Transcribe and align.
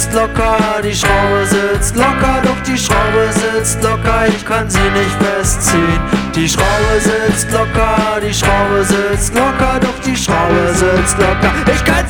sitzt 0.00 0.14
locker, 0.14 0.80
die 0.82 0.94
Schraube 0.94 1.44
sitzt 1.44 1.94
locker, 1.94 2.40
doch 2.42 2.60
die 2.62 2.78
Schraube 2.78 3.28
sitzt 3.32 3.82
locker, 3.82 4.26
ich 4.28 4.44
kann 4.46 4.68
sie 4.70 4.78
nicht 4.78 5.16
festziehen. 5.20 6.00
Die 6.34 6.48
Schraube 6.48 7.00
sitzt 7.00 7.50
locker, 7.52 8.18
die 8.22 8.32
Schraube 8.32 8.82
sitzt 8.82 9.34
locker, 9.34 9.78
doch 9.80 10.00
die 10.04 10.16
Schraube 10.16 10.72
sitzt 10.72 11.18
locker, 11.18 11.52
ich 11.72 11.84
kann 11.84 12.06
sie 12.08 12.09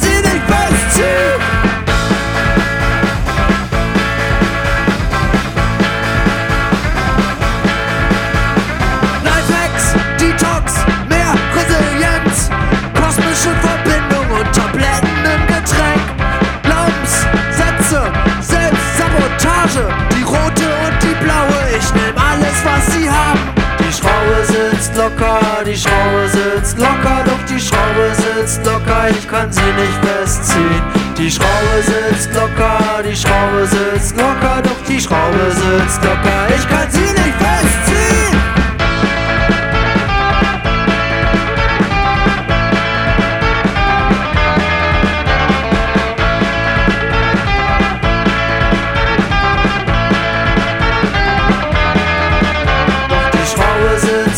sitzt 24.91 24.96
locker, 24.96 25.65
die 25.65 25.77
Schraube 25.77 26.29
sitzt 26.29 26.79
locker, 26.79 27.24
doch 27.24 27.45
die 27.49 27.60
Schraube 27.60 28.13
sitzt 28.15 28.65
locker, 28.65 29.10
ich 29.10 29.29
kann 29.29 29.52
sie 29.52 29.60
nicht 29.60 30.05
festziehen. 30.05 30.82
Die 31.16 31.30
Schraube 31.30 31.82
sitzt 31.82 32.35
locker, 32.35 33.02
die 33.02 33.16
Schraube 33.16 33.66
sitzt 33.66 34.16
locker, 34.16 34.63
doch 34.63 34.87
die 34.88 35.01
Schraube 35.01 35.51
sitzt 35.51 36.02
locker, 36.05 36.47
ich 36.57 36.69
kann 36.69 36.91
sie 36.91 37.10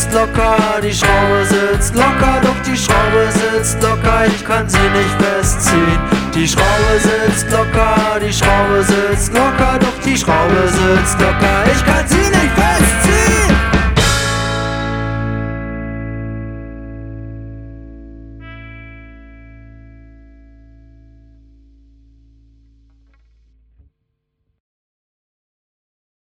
sitzt 0.03 0.13
locker, 0.13 0.81
die 0.81 0.93
Schraube 0.93 1.45
sitzt 1.45 1.95
locker, 1.95 2.41
doch 2.41 2.61
die 2.65 2.75
Schraube 2.77 3.27
sitzt 3.31 3.81
locker, 3.81 4.25
ich 4.27 4.43
kann 4.45 4.67
sie 4.67 4.77
nicht 4.77 5.15
festziehen. 5.21 5.99
Die 6.35 6.47
Schraube 6.47 6.99
sitzt 6.99 7.49
locker, 7.51 8.19
die 8.19 8.33
Schraube 8.33 8.83
sitzt 8.83 9.33
locker, 9.33 9.79
doch 9.79 10.03
die 10.05 10.17
Schraube 10.17 10.67
sitzt 10.67 11.19
locker, 11.19 11.52